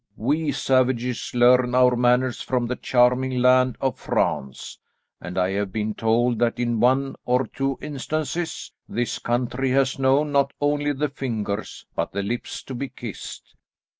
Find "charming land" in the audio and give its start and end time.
2.75-3.77